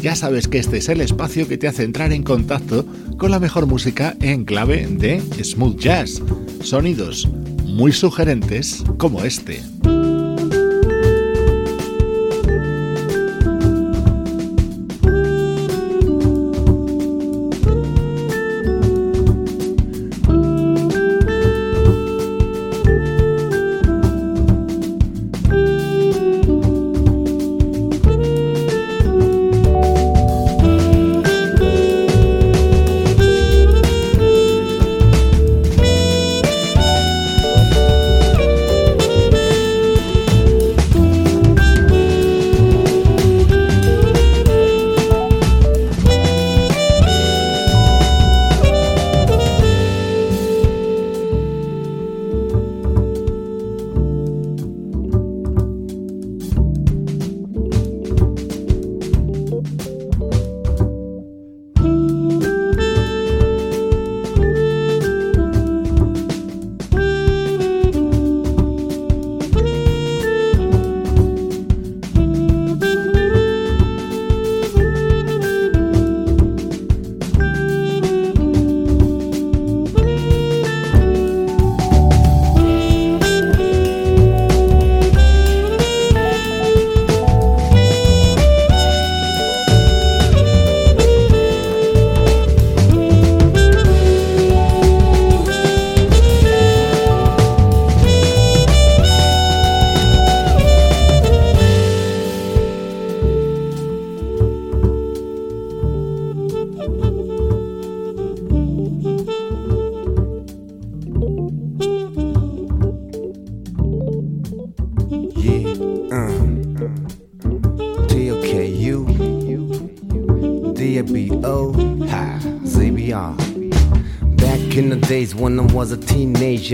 [0.00, 3.38] ya sabes que este es el espacio que te hace entrar en contacto con la
[3.38, 6.22] mejor música en clave de smooth jazz.
[6.62, 7.28] Sonidos
[7.64, 9.62] muy sugerentes como este.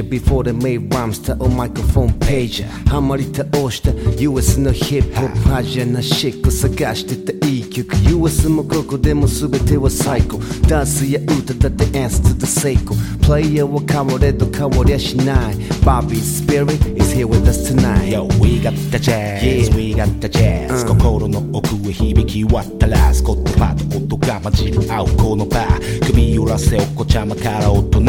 [0.03, 3.91] before they made rhymes to a microphone page ハマり倒した
[4.21, 10.38] US のヒップホップアジアなシック探してたい い曲 US もここでも全ては最高。
[10.68, 12.94] ダンスや歌だって answer to the 成功
[13.26, 15.56] プレイヤーは変われど変わりゃしない。
[15.84, 19.76] Bobby's spirit is here with us tonight Yo, we got the jazz, yeah.
[19.76, 28.00] we got the jazz、うん、心の奥へ響き渡らスコットパッド音が混じり合うこのバー首揺らせお子ちゃまから大人。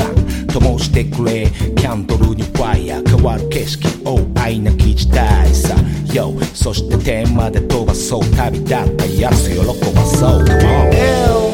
[0.47, 1.47] 灯してくれ。
[1.76, 3.09] キャンドルにファイヤー。
[3.09, 3.96] 変わる景色。
[4.06, 5.76] を愛なき時代さ
[6.16, 6.34] よ。
[6.53, 8.22] そして天まで飛ばそう。
[8.36, 10.46] 旅立ったやつ喜ばそう。
[10.46, 11.44] Come on.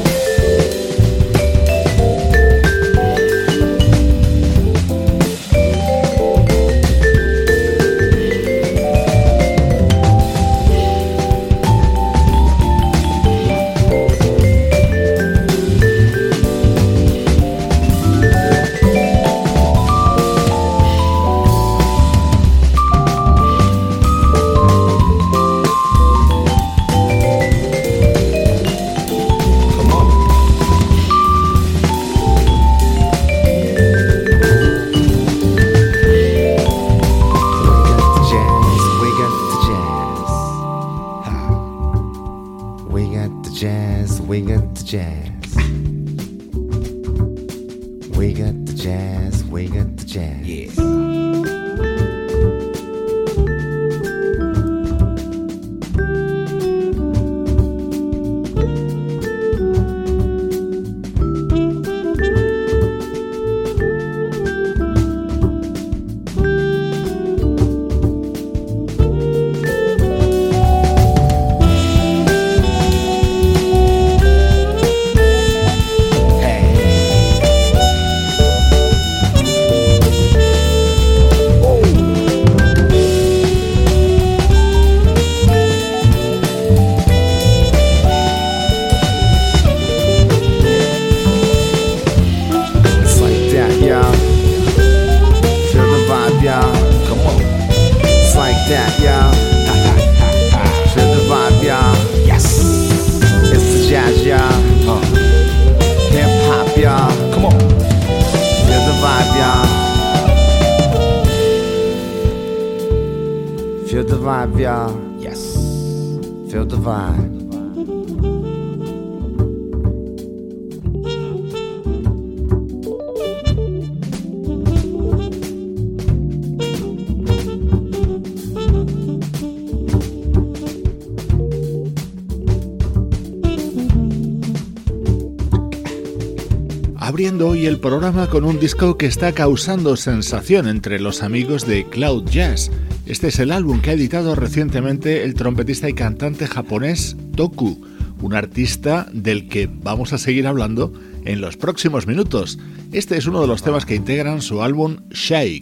[138.01, 142.71] Con un disco que está causando sensación entre los amigos de Cloud Jazz.
[143.05, 147.79] Este es el álbum que ha editado recientemente el trompetista y cantante japonés Toku,
[148.19, 150.91] un artista del que vamos a seguir hablando
[151.25, 152.57] en los próximos minutos.
[152.91, 155.61] Este es uno de los temas que integran su álbum Shake.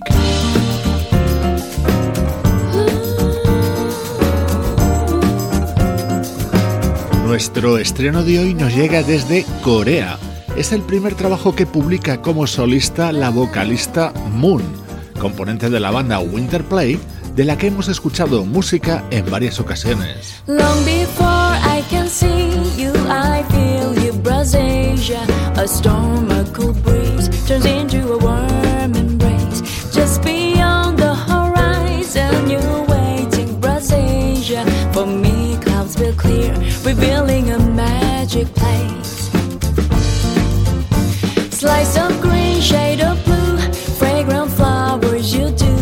[7.25, 10.17] Nuestro estreno de hoy nos llega desde Corea
[10.57, 14.61] es el primer trabajo que publica como solista la vocalista Moon,
[15.19, 16.99] componente de la banda Winterplay,
[17.35, 20.43] de la que hemos escuchado música en varias ocasiones.
[20.47, 24.97] Long before I can see you, I feel you, Brazil.
[25.55, 29.61] A storm, a cool breeze turns into a warm embrace.
[29.93, 34.65] Just beyond the horizon, you're waiting, Brazil.
[34.93, 36.53] For me, clouds will clear,
[36.83, 39.18] revealing a magic place.
[41.79, 45.75] Slice of green, shade of blue, fragrant flowers you do.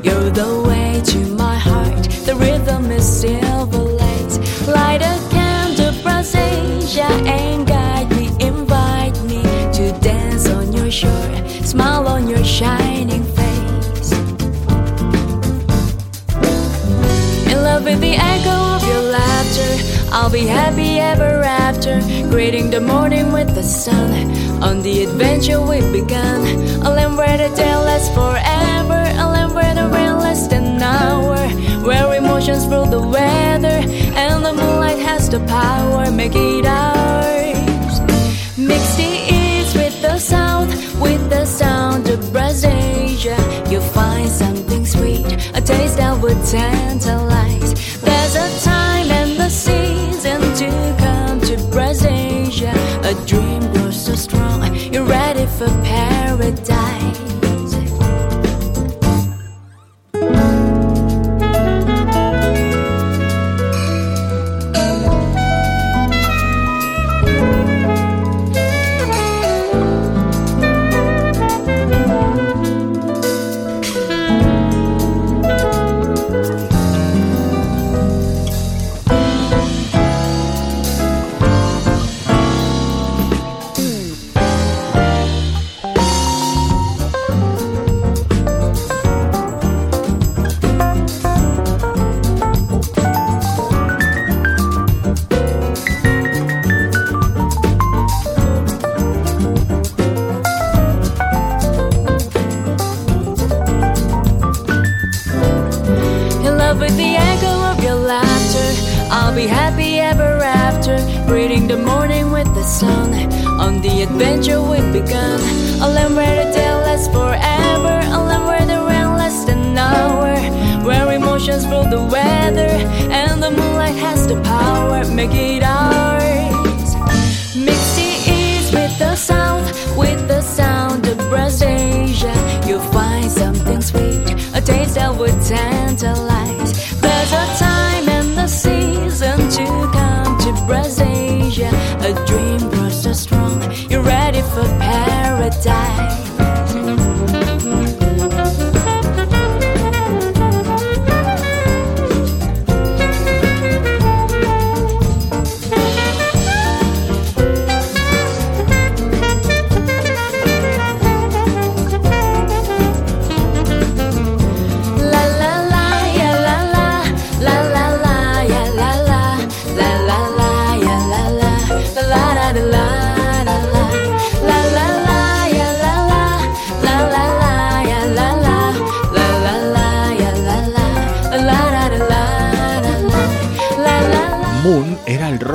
[0.00, 2.04] You're the way to my heart.
[2.24, 4.38] The rhythm is silver lace.
[4.68, 5.92] Light a candle,
[6.36, 9.42] Asia, and guide me, invite me
[9.72, 11.32] to dance on your shore.
[11.64, 14.12] Smile on your shining face.
[17.50, 19.99] In love with the echo of your laughter.
[20.12, 24.12] I'll be happy ever after, greeting the morning with the sun.
[24.60, 26.40] On the adventure we've begun,
[26.84, 31.36] a land where the day lasts forever, a land where the rain lasts an hour,
[31.86, 33.78] where emotions rule the weather,
[34.18, 38.00] and the moonlight has the power, make it ours.
[38.58, 40.70] Mix the east with the south,
[41.00, 42.70] with the sound of Brazil,
[43.70, 48.00] you'll find something sweet, a taste that would tantalize.
[48.00, 48.89] There's a time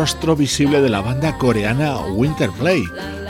[0.05, 2.83] rostro visible de la banda coreana Winterplay.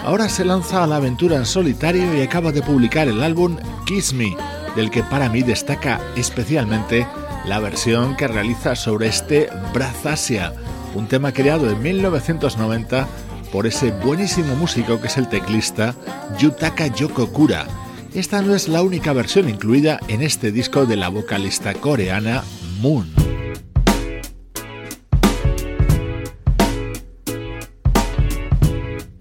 [0.04, 3.56] Ahora se lanza a la aventura en solitario y acaba de publicar el álbum
[3.86, 4.36] Kiss Me,
[4.76, 7.08] del que para mí destaca especialmente
[7.46, 10.52] la versión que realiza sobre este Brazasia,
[10.96, 13.08] un tema creado en 1990
[13.54, 15.96] por ese buenísimo músico que es el teclista
[16.38, 17.68] Yutaka Yokokura.
[18.14, 22.44] Esta no es la única versión incluida en este disco de la vocalista coreana
[22.82, 23.25] Moon.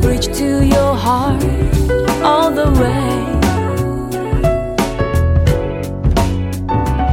[0.00, 1.42] Reach to your heart
[2.22, 3.12] all the way.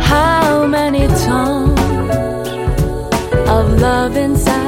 [0.01, 1.79] How many tons
[3.49, 4.58] of love inside?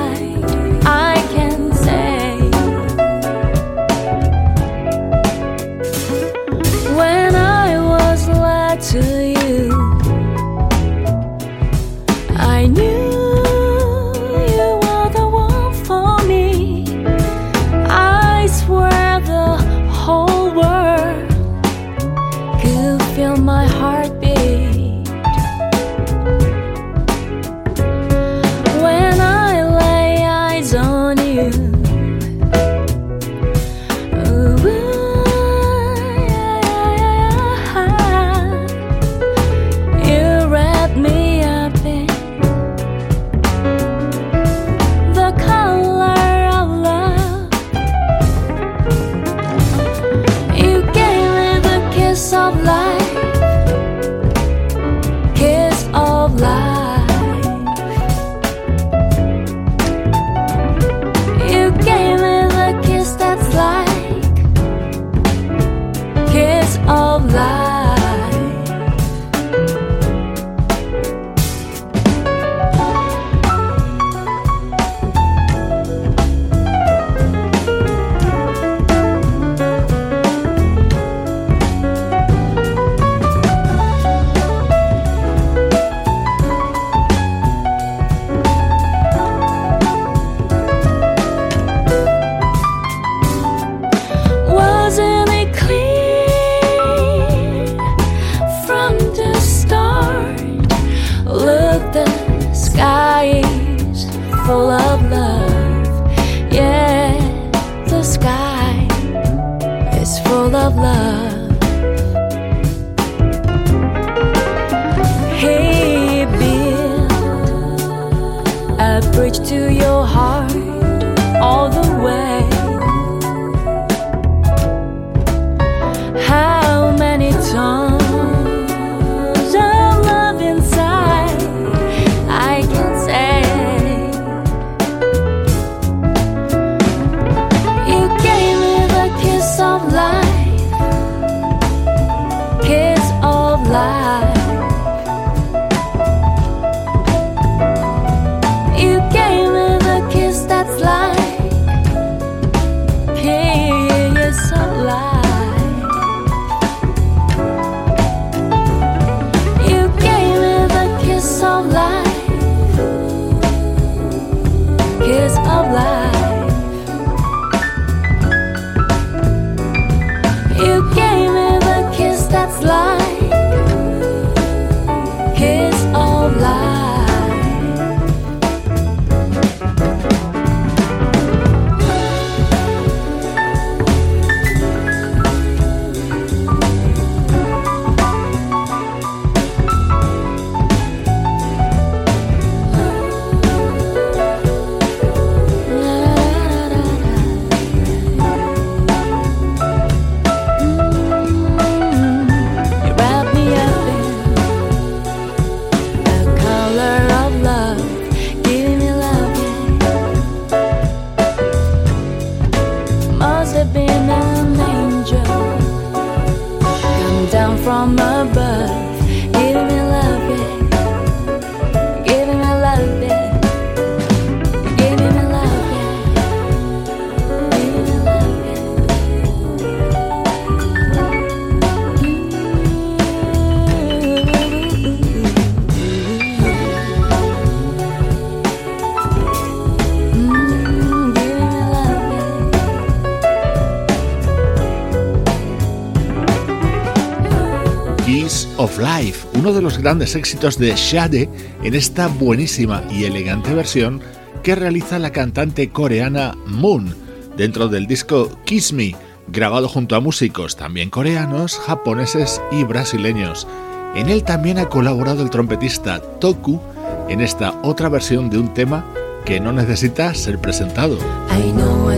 [249.71, 251.29] Los grandes éxitos de Shade
[251.63, 254.01] en esta buenísima y elegante versión
[254.43, 256.93] que realiza la cantante coreana Moon
[257.37, 258.97] dentro del disco Kiss Me,
[259.29, 263.47] grabado junto a músicos también coreanos, japoneses y brasileños.
[263.95, 266.59] En él también ha colaborado el trompetista Toku
[267.07, 268.85] en esta otra versión de un tema
[269.23, 270.97] que no necesita ser presentado.
[271.29, 271.97] I know I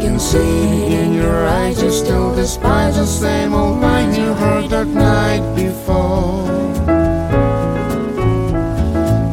[0.00, 4.86] Can see in your eyes you still despise the same old lines you heard that
[4.86, 6.48] night before.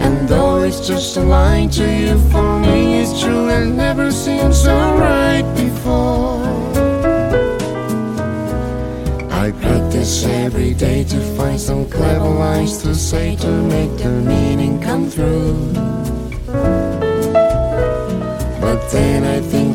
[0.06, 4.54] And though it's just a line to you, for me it's true and never seemed
[4.54, 6.44] so right before.
[9.32, 14.82] I practice every day to find some clever lines to say to make their meaning
[14.82, 15.74] come through.
[18.60, 19.57] But then I think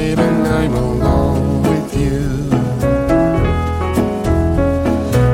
[0.00, 2.20] And I'm alone with you.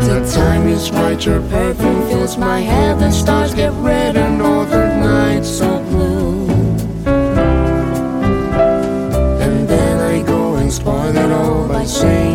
[0.08, 4.88] The time is right, your perfume fills my head, the stars get red and the
[5.00, 6.48] nights so blue.
[9.44, 12.25] And then I go and spoil it all by saying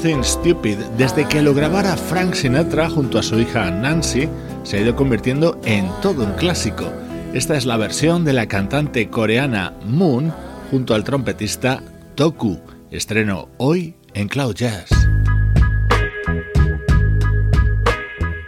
[0.00, 4.30] Stupid, desde que lo grabara Frank Sinatra junto a su hija Nancy,
[4.62, 6.90] se ha ido convirtiendo en todo un clásico.
[7.34, 10.32] Esta es la versión de la cantante coreana Moon
[10.70, 11.82] junto al trompetista
[12.14, 12.58] Toku.
[12.90, 14.88] Estreno hoy en Cloud Jazz.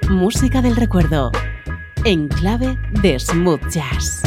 [0.09, 1.33] Música del recuerdo.
[2.05, 4.23] En clave de smooth jazz.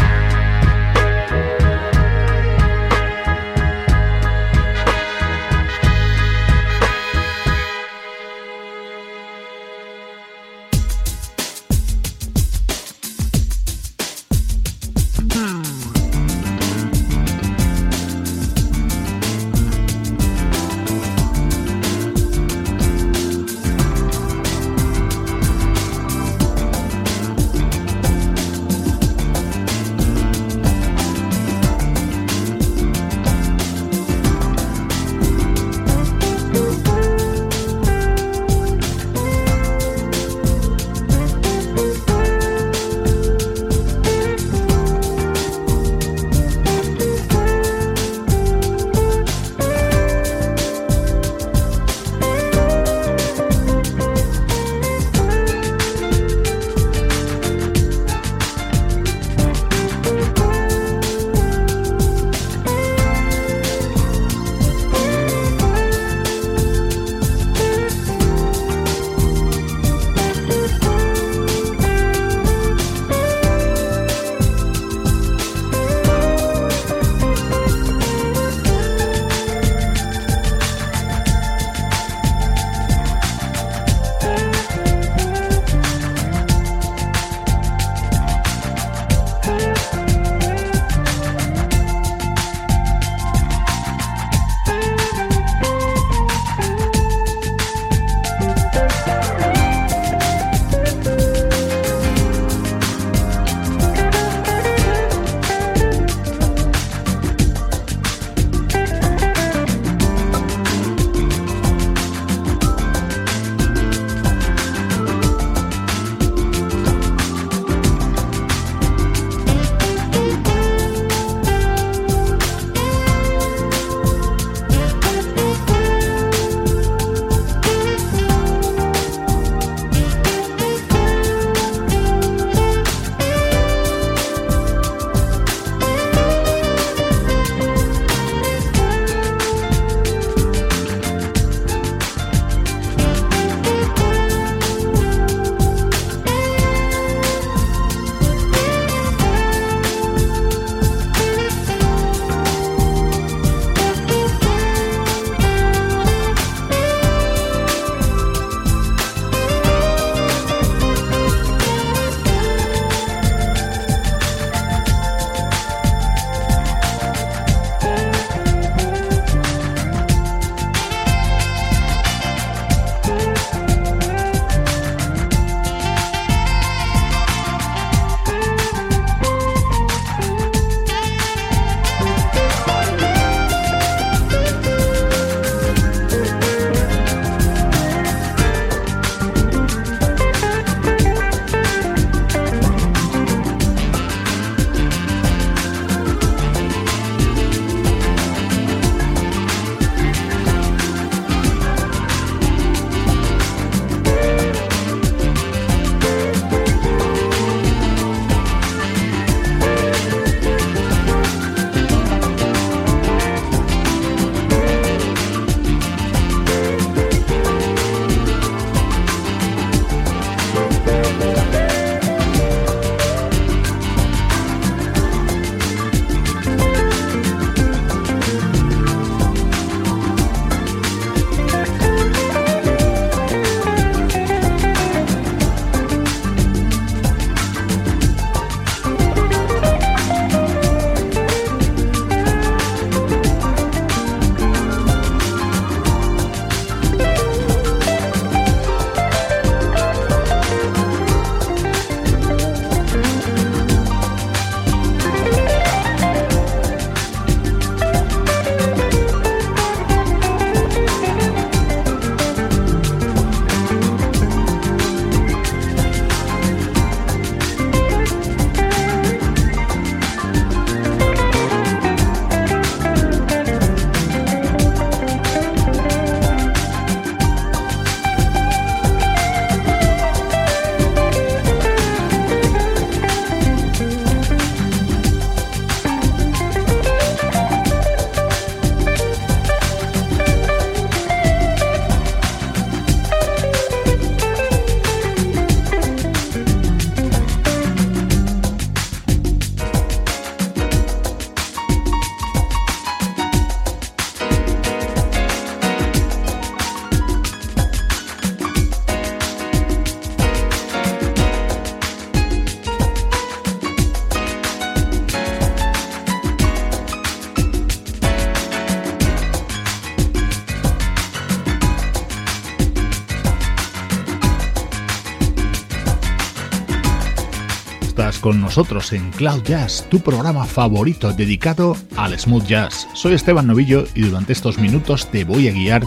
[328.55, 332.87] Nosotros en Cloud Jazz, tu programa favorito dedicado al smooth jazz.
[332.93, 335.83] Soy Esteban Novillo y durante estos minutos te voy a guiar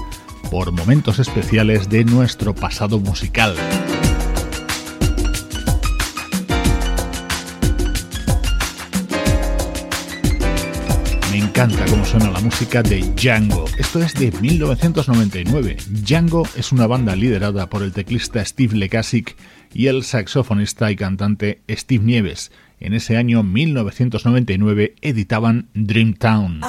[0.50, 3.54] por momentos especiales de nuestro pasado musical.
[11.30, 13.64] Me encanta cómo suena la música de Django.
[13.78, 15.78] Esto es de 1999.
[15.88, 19.36] Django es una banda liderada por el teclista Steve Lekasic
[19.78, 22.50] y el saxofonista y cantante Steve Nieves.
[22.80, 26.62] En ese año 1999 editaban Dreamtown.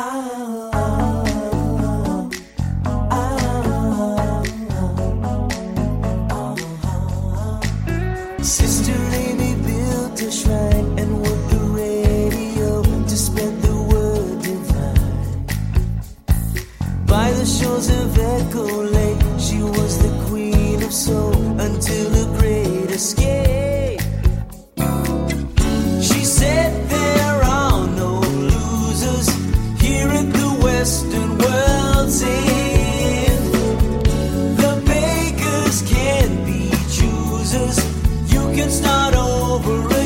[39.67, 39.98] over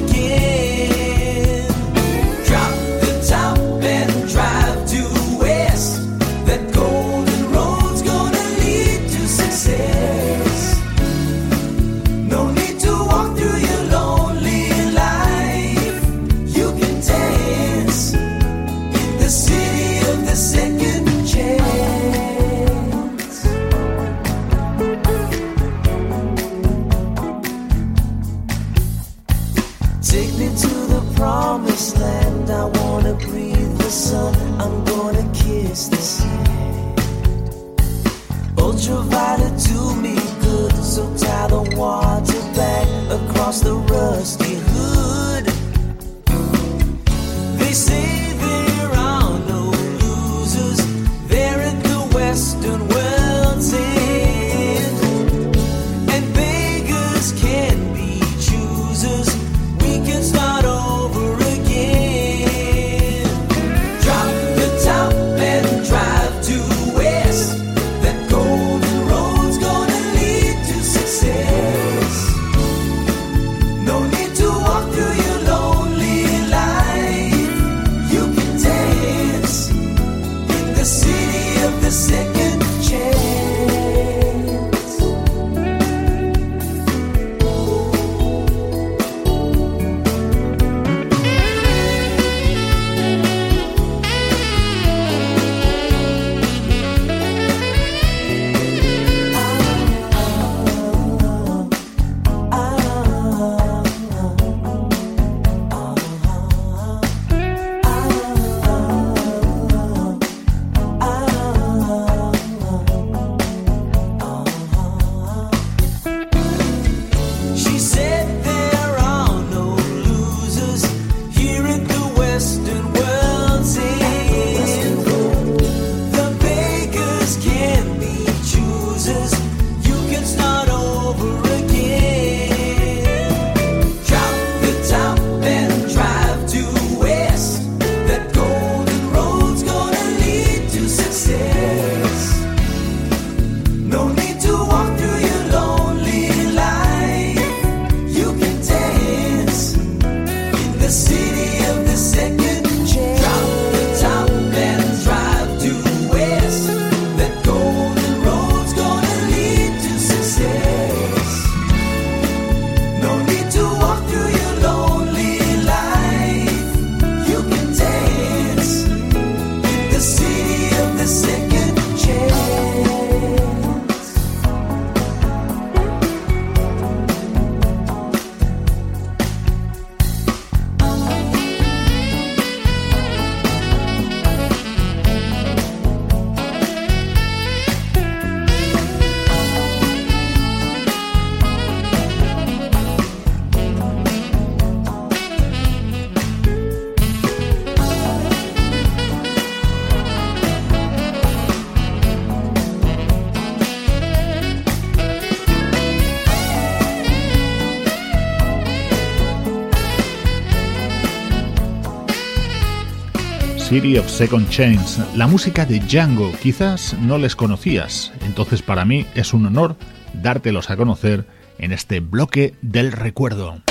[213.74, 216.32] City of Second Chains, la música de Django.
[216.44, 219.78] Quizás no les conocías, entonces para mí es un honor
[220.14, 221.26] dártelos a conocer
[221.58, 223.64] en este bloque del recuerdo.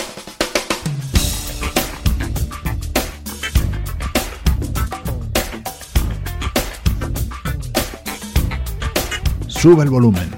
[9.47, 10.29] Sube el volumen,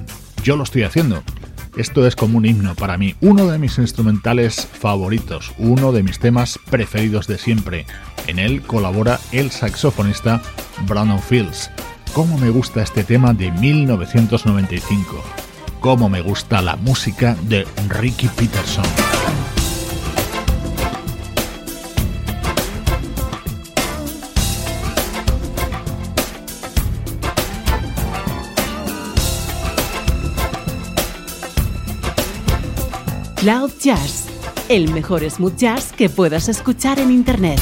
[0.43, 1.23] yo lo estoy haciendo.
[1.77, 6.21] Esto es como un himno para mí, uno de mis instrumentales favoritos, uno de mis
[6.21, 7.87] temas preferidos de siempre.
[8.29, 10.41] En él colabora el saxofonista
[10.87, 11.73] Brandon Fields.
[12.13, 15.25] ¿Cómo me gusta este tema de 1995?
[15.81, 18.85] ¿Cómo me gusta la música de Ricky Peterson?
[33.45, 34.25] Cloud Jazz,
[34.71, 37.61] el mejor smooth jazz que puedas escuchar en Internet.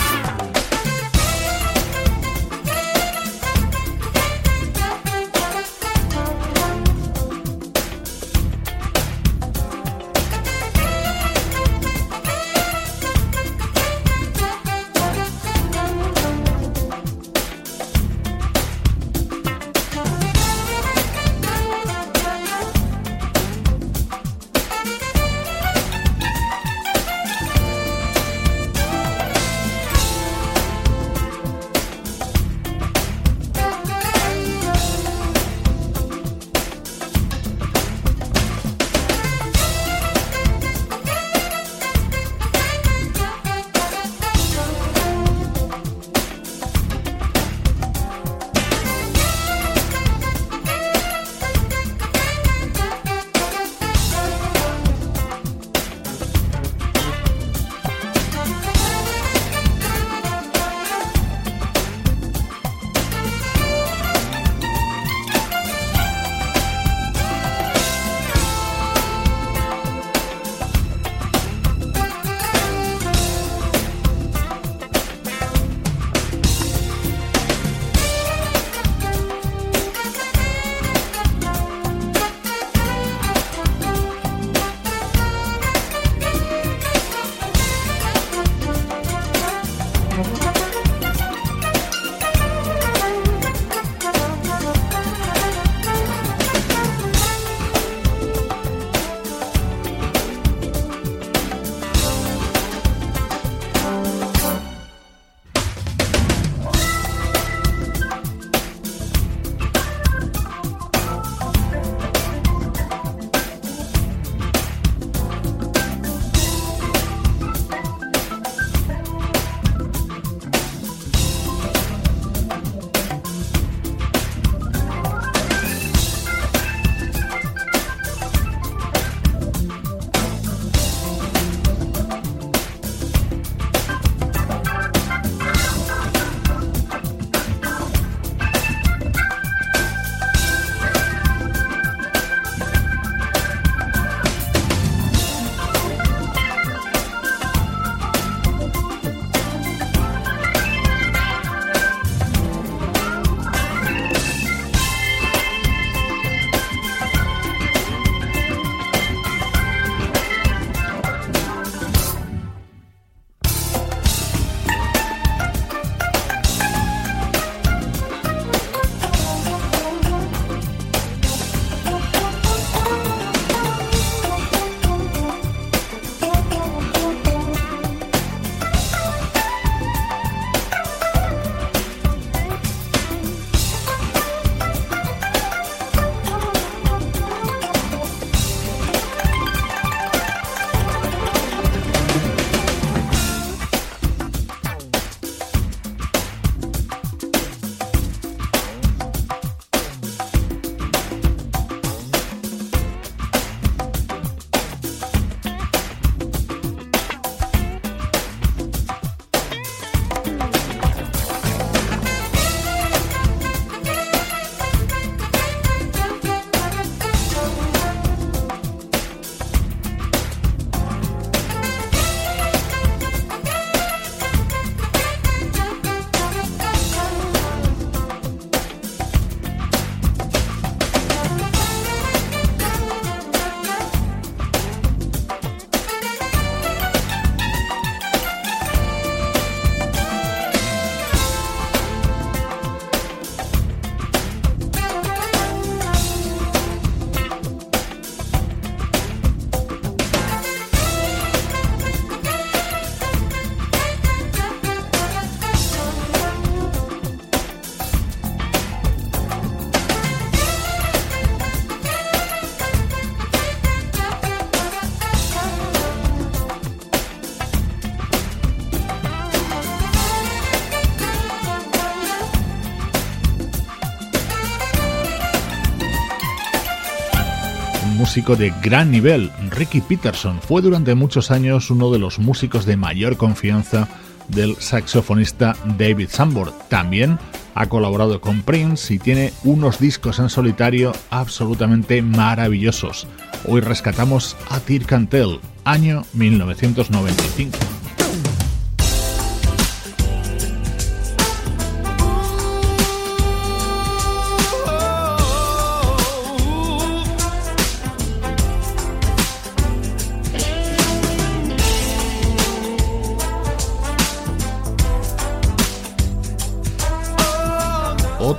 [278.12, 279.32] Músico de gran nivel.
[279.48, 283.88] Ricky Peterson fue durante muchos años uno de los músicos de mayor confianza
[284.28, 286.52] del saxofonista David Sanborn.
[286.68, 287.18] También
[287.54, 293.06] ha colaborado con Prince y tiene unos discos en solitario absolutamente maravillosos.
[293.48, 297.81] Hoy rescatamos a Tir Cantel, año 1995.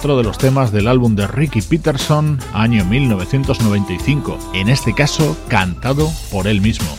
[0.03, 6.11] Otro de los temas del álbum de Ricky Peterson, año 1995, en este caso cantado
[6.29, 6.89] por él mismo.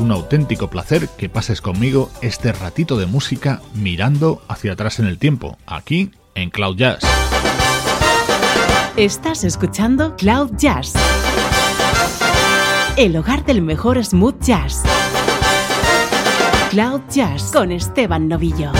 [0.00, 5.18] Un auténtico placer que pases conmigo este ratito de música mirando hacia atrás en el
[5.18, 7.00] tiempo, aquí en Cloud Jazz.
[8.96, 10.94] Estás escuchando Cloud Jazz,
[12.96, 14.82] el hogar del mejor smooth jazz.
[16.70, 18.72] Cloud Jazz con Esteban Novillo.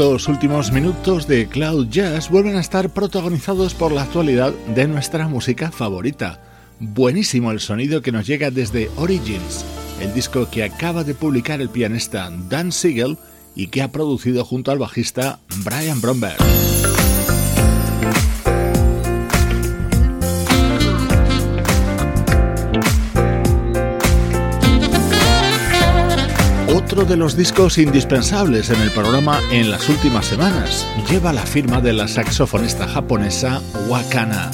[0.00, 5.28] Estos últimos minutos de Cloud Jazz vuelven a estar protagonizados por la actualidad de nuestra
[5.28, 6.40] música favorita.
[6.78, 9.62] Buenísimo el sonido que nos llega desde Origins,
[10.00, 13.18] el disco que acaba de publicar el pianista Dan Siegel
[13.54, 16.38] y que ha producido junto al bajista Brian Bromberg.
[27.00, 31.80] Otro de los discos indispensables en el programa en las últimas semanas lleva la firma
[31.80, 34.50] de la saxofonista japonesa Wakana.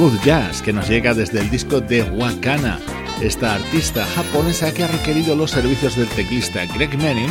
[0.00, 2.78] Smooth jazz que nos llega desde el disco de Wakana,
[3.20, 7.30] esta artista japonesa que ha requerido los servicios del teclista Greg Manning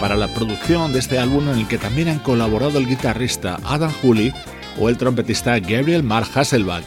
[0.00, 3.92] para la producción de este álbum en el que también han colaborado el guitarrista Adam
[4.02, 4.32] Hooley
[4.80, 6.82] o el trompetista Gabriel Mark Hasselbach.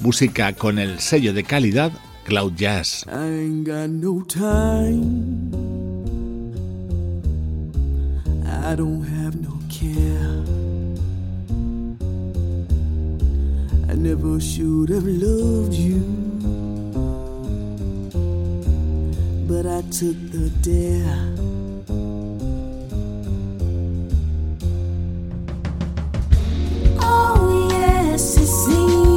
[0.00, 1.90] Música con el sello de calidad
[2.26, 3.06] Cloud Jazz.
[13.96, 16.00] never should have loved you.
[19.48, 21.34] But I took the dare.
[27.00, 29.15] Oh, yes, it seems.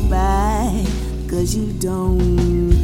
[0.00, 0.84] by,
[1.28, 2.75] cause you don't.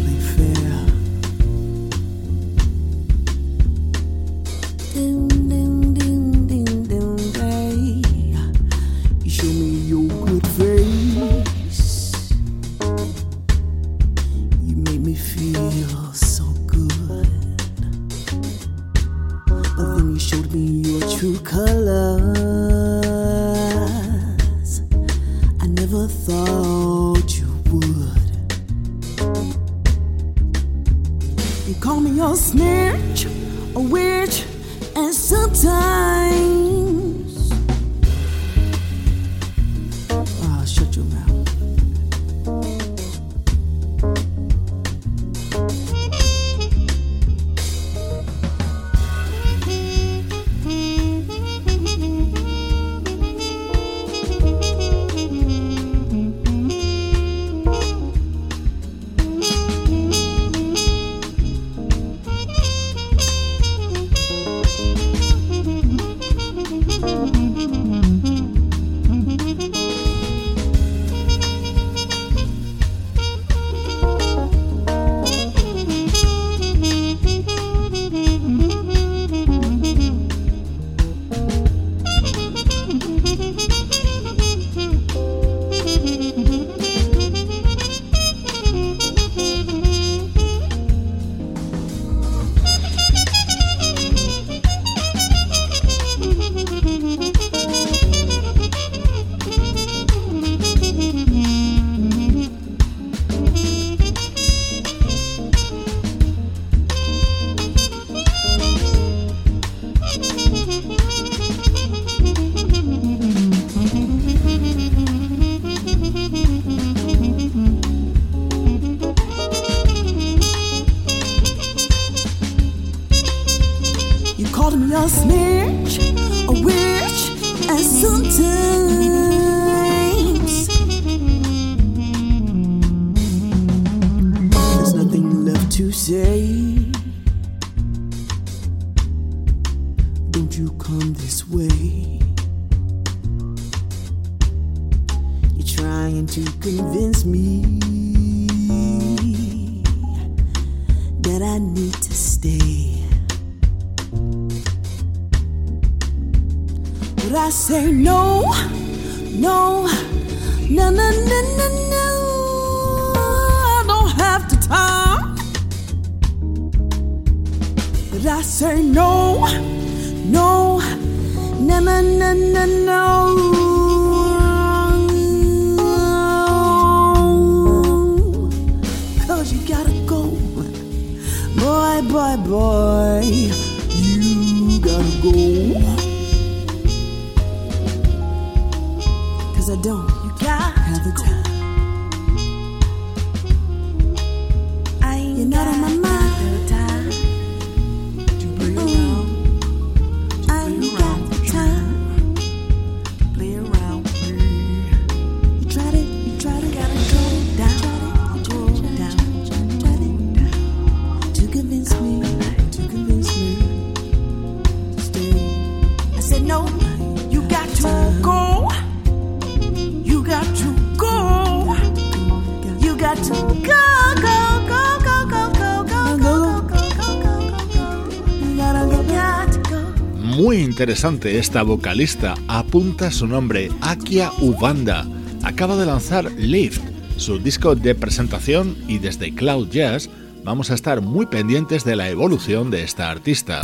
[230.42, 232.34] muy interesante esta vocalista.
[232.48, 235.06] Apunta su nombre, Akia Ubanda.
[235.44, 236.82] Acaba de lanzar Lift,
[237.16, 240.10] su disco de presentación y desde Cloud Jazz
[240.42, 243.60] vamos a estar muy pendientes de la evolución de esta artista.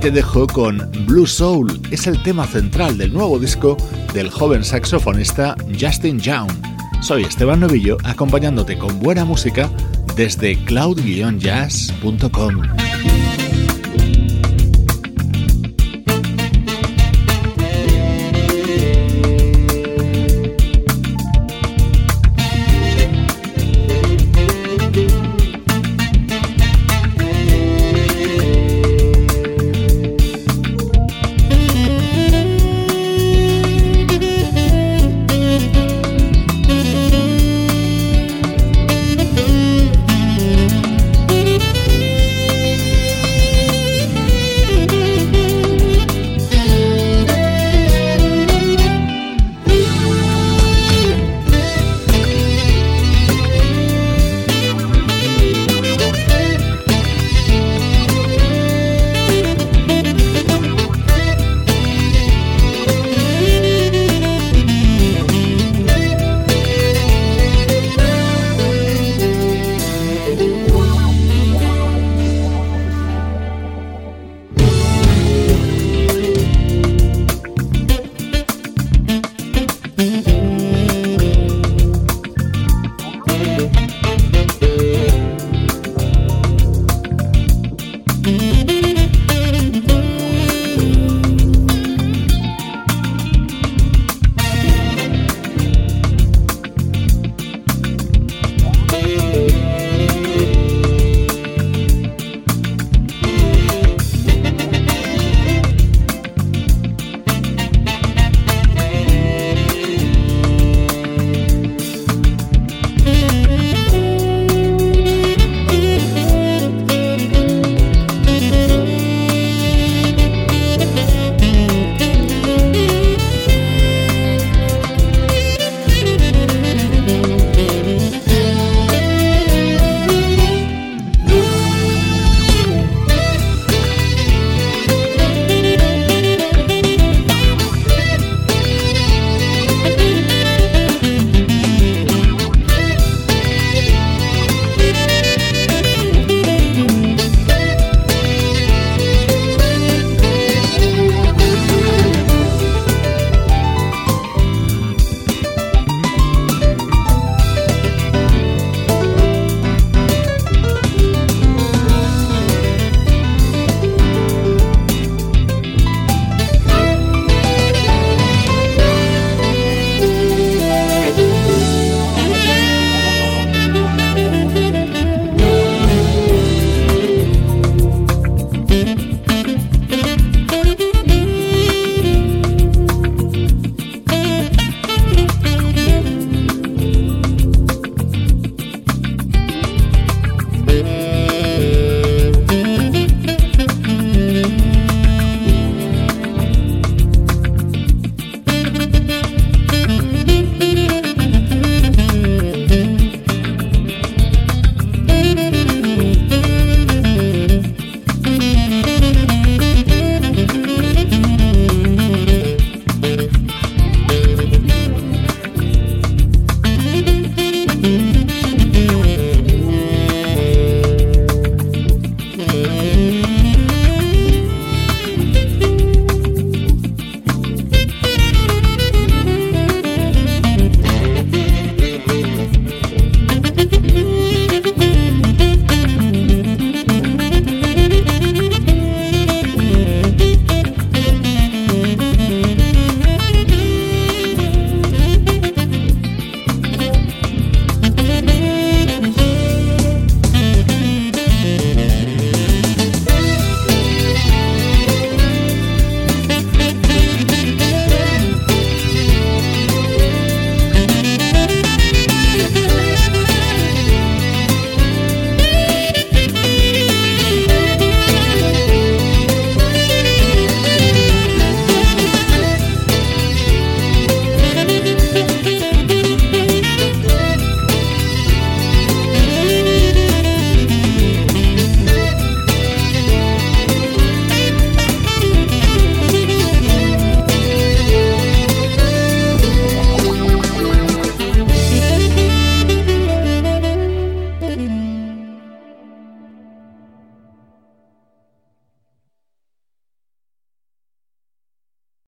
[0.00, 3.76] Te dejo con Blue Soul, es el tema central del nuevo disco
[4.14, 6.50] del joven saxofonista Justin Young.
[7.00, 9.70] Soy Esteban Novillo acompañándote con buena música
[10.16, 12.62] desde cloud-jazz.com.